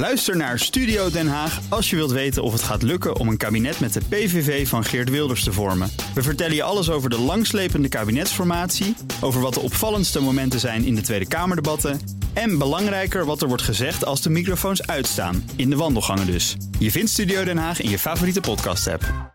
Luister 0.00 0.36
naar 0.36 0.58
Studio 0.58 1.10
Den 1.10 1.28
Haag 1.28 1.60
als 1.68 1.90
je 1.90 1.96
wilt 1.96 2.10
weten 2.10 2.42
of 2.42 2.52
het 2.52 2.62
gaat 2.62 2.82
lukken 2.82 3.16
om 3.16 3.28
een 3.28 3.36
kabinet 3.36 3.80
met 3.80 3.92
de 3.92 4.00
PVV 4.08 4.68
van 4.68 4.84
Geert 4.84 5.10
Wilders 5.10 5.44
te 5.44 5.52
vormen. 5.52 5.90
We 6.14 6.22
vertellen 6.22 6.54
je 6.54 6.62
alles 6.62 6.90
over 6.90 7.10
de 7.10 7.18
langslepende 7.18 7.88
kabinetsformatie, 7.88 8.96
over 9.20 9.40
wat 9.40 9.54
de 9.54 9.60
opvallendste 9.60 10.20
momenten 10.20 10.60
zijn 10.60 10.84
in 10.84 10.94
de 10.94 11.00
Tweede 11.00 11.28
Kamerdebatten 11.28 12.00
en 12.32 12.58
belangrijker 12.58 13.24
wat 13.24 13.42
er 13.42 13.48
wordt 13.48 13.62
gezegd 13.62 14.04
als 14.04 14.22
de 14.22 14.30
microfoons 14.30 14.86
uitstaan, 14.86 15.50
in 15.56 15.70
de 15.70 15.76
wandelgangen 15.76 16.26
dus. 16.26 16.56
Je 16.78 16.90
vindt 16.90 17.10
Studio 17.10 17.44
Den 17.44 17.58
Haag 17.58 17.80
in 17.80 17.90
je 17.90 17.98
favoriete 17.98 18.40
podcast-app. 18.40 19.34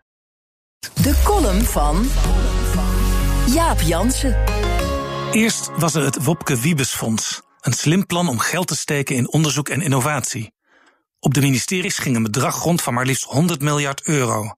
De 1.02 1.20
column 1.24 1.62
van 1.62 2.06
Jaap 3.54 3.80
Jansen. 3.80 4.36
Eerst 5.32 5.70
was 5.76 5.94
er 5.94 6.04
het 6.04 6.24
Wopke 6.24 6.60
Wiebesfonds. 6.60 7.40
Een 7.60 7.72
slim 7.72 8.06
plan 8.06 8.28
om 8.28 8.38
geld 8.38 8.66
te 8.66 8.76
steken 8.76 9.16
in 9.16 9.32
onderzoek 9.32 9.68
en 9.68 9.80
innovatie. 9.80 10.54
Op 11.20 11.34
de 11.34 11.40
ministeries 11.40 11.98
ging 11.98 12.16
een 12.16 12.22
bedrag 12.22 12.62
rond 12.62 12.82
van 12.82 12.94
maar 12.94 13.06
liefst 13.06 13.24
100 13.24 13.60
miljard 13.60 14.02
euro. 14.02 14.54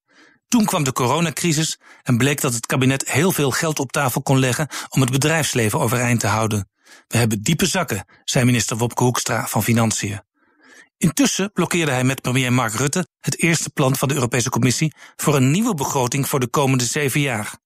Toen 0.49 0.65
kwam 0.65 0.85
de 0.85 0.93
coronacrisis 0.93 1.79
en 2.03 2.17
bleek 2.17 2.41
dat 2.41 2.55
het 2.55 2.67
kabinet 2.67 3.11
heel 3.11 3.33
veel 3.33 3.51
geld 3.51 3.79
op 3.79 3.93
tafel 3.93 4.23
kon 4.23 4.39
leggen 4.39 4.69
om 4.89 5.01
het 5.01 5.11
bedrijfsleven 5.11 5.81
overeind 5.81 6.21
te 6.21 6.27
houden. 6.27 6.69
We 7.09 7.19
hebben 7.19 7.43
diepe 7.43 7.67
zakken, 7.67 8.05
zei 8.25 8.45
minister 8.45 8.77
Wopke 8.77 9.03
Hoekstra 9.03 9.47
van 9.47 9.63
Financiën. 9.63 10.21
Intussen 10.97 11.53
blokkeerde 11.53 11.91
hij 11.91 12.05
met 12.05 12.23
premier 12.23 12.53
Mark 12.53 12.75
Rutte 12.75 13.07
het 13.21 13.39
eerste 13.39 13.71
plan 13.71 13.97
van 13.97 14.09
de 14.09 14.15
Europese 14.15 14.51
Commissie 14.51 14.95
voor 15.17 15.37
een 15.37 15.51
nieuwe 15.51 15.75
begroting 15.75 16.29
voor 16.29 16.41
de 16.41 16.49
komende 16.49 16.85
zeven 16.85 17.21
jaar. 17.21 17.59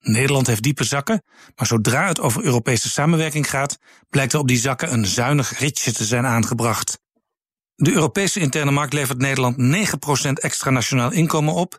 Nederland 0.00 0.46
heeft 0.46 0.62
diepe 0.62 0.84
zakken, 0.84 1.22
maar 1.54 1.66
zodra 1.66 2.06
het 2.06 2.20
over 2.20 2.44
Europese 2.44 2.88
samenwerking 2.90 3.50
gaat, 3.50 3.78
blijkt 4.08 4.32
er 4.32 4.38
op 4.38 4.48
die 4.48 4.58
zakken 4.58 4.92
een 4.92 5.06
zuinig 5.06 5.58
ritje 5.58 5.92
te 5.92 6.04
zijn 6.04 6.26
aangebracht. 6.26 7.00
De 7.82 7.92
Europese 7.92 8.40
interne 8.40 8.70
markt 8.70 8.92
levert 8.92 9.18
Nederland 9.18 9.56
9% 10.28 10.32
extra 10.32 10.70
nationaal 10.70 11.12
inkomen 11.12 11.54
op. 11.54 11.78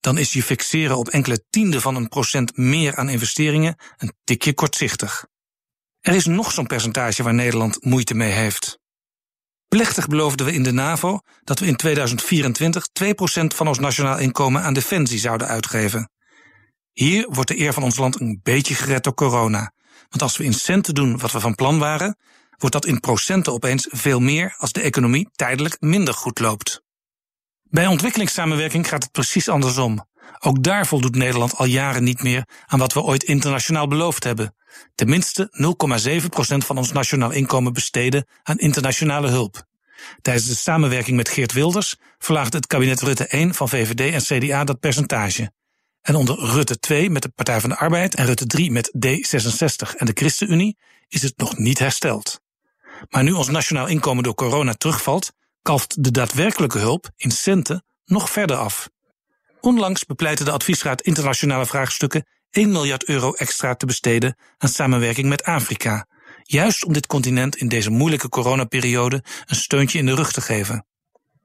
Dan 0.00 0.18
is 0.18 0.32
je 0.32 0.42
fixeren 0.42 0.96
op 0.96 1.08
enkele 1.08 1.44
tienden 1.50 1.80
van 1.80 1.94
een 1.94 2.08
procent 2.08 2.56
meer 2.56 2.96
aan 2.96 3.08
investeringen 3.08 3.76
een 3.96 4.12
tikje 4.24 4.54
kortzichtig. 4.54 5.26
Er 6.00 6.14
is 6.14 6.26
nog 6.26 6.52
zo'n 6.52 6.66
percentage 6.66 7.22
waar 7.22 7.34
Nederland 7.34 7.84
moeite 7.84 8.14
mee 8.14 8.30
heeft. 8.30 8.78
Plechtig 9.68 10.06
beloofden 10.06 10.46
we 10.46 10.52
in 10.52 10.62
de 10.62 10.72
NAVO 10.72 11.20
dat 11.44 11.58
we 11.58 11.66
in 11.66 11.76
2024 11.76 12.88
2% 13.02 13.04
van 13.54 13.68
ons 13.68 13.78
nationaal 13.78 14.18
inkomen 14.18 14.62
aan 14.62 14.74
defensie 14.74 15.18
zouden 15.18 15.46
uitgeven. 15.46 16.10
Hier 16.92 17.26
wordt 17.30 17.48
de 17.48 17.58
eer 17.58 17.72
van 17.72 17.82
ons 17.82 17.96
land 17.96 18.20
een 18.20 18.40
beetje 18.42 18.74
gered 18.74 19.04
door 19.04 19.14
corona. 19.14 19.72
Want 20.08 20.22
als 20.22 20.36
we 20.36 20.44
in 20.44 20.54
centen 20.54 20.94
doen 20.94 21.18
wat 21.18 21.32
we 21.32 21.40
van 21.40 21.54
plan 21.54 21.78
waren, 21.78 22.16
wordt 22.58 22.74
dat 22.74 22.86
in 22.86 23.00
procenten 23.00 23.52
opeens 23.52 23.86
veel 23.90 24.20
meer 24.20 24.54
als 24.56 24.72
de 24.72 24.80
economie 24.80 25.28
tijdelijk 25.32 25.76
minder 25.80 26.14
goed 26.14 26.38
loopt. 26.38 26.82
Bij 27.62 27.86
ontwikkelingssamenwerking 27.86 28.88
gaat 28.88 29.02
het 29.02 29.12
precies 29.12 29.48
andersom. 29.48 30.06
Ook 30.38 30.62
daar 30.62 30.86
voldoet 30.86 31.16
Nederland 31.16 31.56
al 31.56 31.64
jaren 31.64 32.04
niet 32.04 32.22
meer 32.22 32.48
aan 32.66 32.78
wat 32.78 32.92
we 32.92 33.02
ooit 33.02 33.22
internationaal 33.22 33.88
beloofd 33.88 34.24
hebben. 34.24 34.54
Tenminste 34.94 35.74
0,7% 36.22 36.28
van 36.56 36.78
ons 36.78 36.92
nationaal 36.92 37.30
inkomen 37.30 37.72
besteden 37.72 38.26
aan 38.42 38.58
internationale 38.58 39.28
hulp. 39.28 39.66
Tijdens 40.22 40.46
de 40.46 40.54
samenwerking 40.54 41.16
met 41.16 41.28
Geert 41.28 41.52
Wilders 41.52 41.96
verlaagde 42.18 42.56
het 42.56 42.66
kabinet 42.66 43.00
Rutte 43.00 43.26
1 43.26 43.54
van 43.54 43.68
VVD 43.68 44.30
en 44.30 44.38
CDA 44.38 44.64
dat 44.64 44.80
percentage. 44.80 45.52
En 46.02 46.14
onder 46.14 46.38
Rutte 46.38 46.78
2 46.78 47.10
met 47.10 47.22
de 47.22 47.28
Partij 47.28 47.60
van 47.60 47.70
de 47.70 47.76
Arbeid 47.76 48.14
en 48.14 48.26
Rutte 48.26 48.46
3 48.46 48.70
met 48.70 48.92
D66 49.06 49.96
en 49.96 50.06
de 50.06 50.12
ChristenUnie 50.14 50.76
is 51.08 51.22
het 51.22 51.36
nog 51.36 51.58
niet 51.58 51.78
hersteld. 51.78 52.40
Maar 53.10 53.22
nu 53.22 53.32
ons 53.32 53.48
nationaal 53.48 53.86
inkomen 53.86 54.22
door 54.22 54.34
corona 54.34 54.74
terugvalt, 54.74 55.32
kalft 55.62 56.04
de 56.04 56.10
daadwerkelijke 56.10 56.78
hulp 56.78 57.10
in 57.16 57.30
centen 57.30 57.84
nog 58.04 58.30
verder 58.30 58.56
af. 58.56 58.88
Onlangs 59.60 60.04
bepleitte 60.04 60.44
de 60.44 60.50
adviesraad 60.50 61.00
internationale 61.00 61.66
vraagstukken 61.66 62.26
1 62.50 62.72
miljard 62.72 63.04
euro 63.04 63.32
extra 63.32 63.74
te 63.74 63.86
besteden 63.86 64.36
aan 64.58 64.68
samenwerking 64.68 65.28
met 65.28 65.42
Afrika, 65.42 66.06
juist 66.42 66.84
om 66.84 66.92
dit 66.92 67.06
continent 67.06 67.56
in 67.56 67.68
deze 67.68 67.90
moeilijke 67.90 68.28
coronaperiode 68.28 69.24
een 69.46 69.56
steuntje 69.56 69.98
in 69.98 70.06
de 70.06 70.14
rug 70.14 70.32
te 70.32 70.40
geven. 70.40 70.86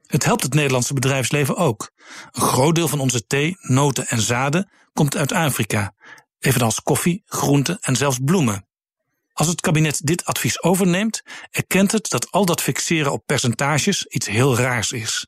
Het 0.06 0.24
helpt 0.24 0.42
het 0.42 0.54
Nederlandse 0.54 0.94
bedrijfsleven 0.94 1.56
ook. 1.56 1.90
Een 2.30 2.42
groot 2.42 2.74
deel 2.74 2.88
van 2.88 3.00
onze 3.00 3.26
thee, 3.26 3.56
noten 3.60 4.06
en 4.06 4.20
zaden 4.20 4.70
komt 4.92 5.16
uit 5.16 5.32
Afrika, 5.32 5.94
evenals 6.38 6.82
koffie, 6.82 7.22
groenten 7.26 7.78
en 7.80 7.96
zelfs 7.96 8.18
bloemen. 8.24 8.66
Als 9.34 9.46
het 9.46 9.60
kabinet 9.60 10.00
dit 10.06 10.24
advies 10.24 10.62
overneemt, 10.62 11.22
erkent 11.50 11.92
het 11.92 12.10
dat 12.10 12.30
al 12.30 12.44
dat 12.44 12.62
fixeren 12.62 13.12
op 13.12 13.22
percentages 13.26 14.06
iets 14.06 14.26
heel 14.26 14.56
raars 14.56 14.92
is. 14.92 15.26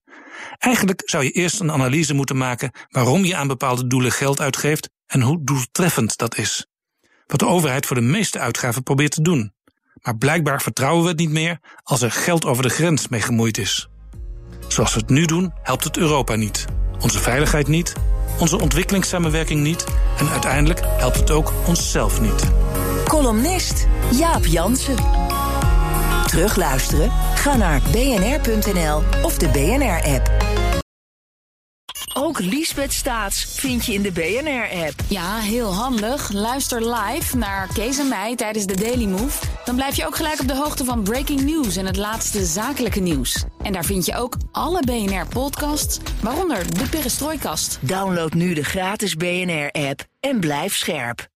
Eigenlijk 0.59 1.03
zou 1.05 1.25
je 1.25 1.31
eerst 1.31 1.61
een 1.61 1.73
analyse 1.73 2.15
moeten 2.15 2.37
maken 2.37 2.71
waarom 2.89 3.25
je 3.25 3.37
aan 3.37 3.47
bepaalde 3.47 3.87
doelen 3.87 4.13
geld 4.13 4.41
uitgeeft 4.41 4.91
en 5.07 5.21
hoe 5.21 5.45
doeltreffend 5.45 6.17
dat 6.17 6.39
is. 6.39 6.67
Wat 7.27 7.39
de 7.39 7.47
overheid 7.47 7.87
voor 7.87 7.97
de 7.97 8.03
meeste 8.03 8.39
uitgaven 8.39 8.83
probeert 8.83 9.13
te 9.13 9.23
doen. 9.23 9.55
Maar 10.03 10.17
blijkbaar 10.17 10.63
vertrouwen 10.63 11.03
we 11.03 11.09
het 11.09 11.19
niet 11.19 11.31
meer 11.31 11.59
als 11.83 12.03
er 12.03 12.13
geld 12.13 12.45
over 12.45 12.63
de 12.63 12.69
grens 12.69 13.09
mee 13.09 13.21
gemoeid 13.21 13.59
is. 13.59 13.89
Zoals 14.69 14.95
we 14.95 15.01
het 15.01 15.09
nu 15.09 15.25
doen, 15.25 15.53
helpt 15.63 15.85
het 15.85 15.97
Europa 15.97 16.35
niet, 16.35 16.65
onze 17.01 17.19
veiligheid 17.19 17.69
niet, 17.69 17.93
onze 18.39 18.61
ontwikkelingssamenwerking 18.61 19.63
niet 19.63 19.85
en 20.19 20.29
uiteindelijk 20.29 20.81
helpt 20.81 21.17
het 21.17 21.31
ook 21.31 21.53
onszelf 21.67 22.21
niet. 22.21 22.66
Columnist 23.09 23.87
Jaap 24.13 24.47
Jansen. 24.47 24.97
Terugluisteren? 26.27 27.11
Ga 27.35 27.57
naar 27.57 27.83
bnr.nl 27.93 29.03
of 29.23 29.39
de 29.39 29.49
BNR-app. 29.49 30.31
Ook 32.15 32.39
Liesbeth 32.39 32.93
Staats 32.93 33.45
vind 33.45 33.85
je 33.85 33.93
in 33.93 34.03
de 34.03 34.13
BNR-app. 34.13 34.95
Ja, 35.09 35.39
heel 35.39 35.75
handig. 35.75 36.33
Luister 36.33 36.95
live 36.95 37.37
naar 37.37 37.69
Kees 37.73 37.99
en 37.99 38.09
mij 38.09 38.37
tijdens 38.37 38.67
de 38.67 38.77
Daily 38.77 39.07
Move. 39.07 39.47
Dan 39.65 39.75
blijf 39.75 39.97
je 39.97 40.07
ook 40.07 40.17
gelijk 40.17 40.41
op 40.41 40.49
de 40.49 40.57
hoogte 40.57 40.85
van 40.85 41.03
breaking 41.03 41.41
news 41.41 41.77
en 41.77 41.87
het 41.87 41.97
laatste 41.97 42.45
zakelijke 42.45 43.01
nieuws. 43.01 43.45
En 43.63 43.73
daar 43.73 43.85
vind 43.85 44.07
je 44.07 44.17
ook 44.17 44.37
alle 44.53 44.83
BNR-podcasts, 44.85 45.99
waaronder 46.23 46.79
de 46.79 46.89
Perestrooikast. 46.89 47.79
Download 47.81 48.33
nu 48.33 48.55
de 48.55 48.65
gratis 48.65 49.15
BNR-app 49.15 50.05
en 50.21 50.41
blijf 50.41 50.77
scherp. 50.77 51.29